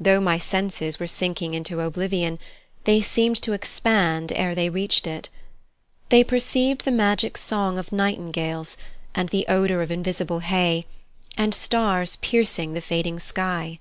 [0.00, 2.40] Though my senses were sinking into oblivion,
[2.82, 5.28] they seemed to expand ere they reached it.
[6.08, 8.76] They perceived the magic song of nightingales,
[9.14, 10.86] and the odour of invisible hay,
[11.38, 13.78] and stars piercing the fading sky.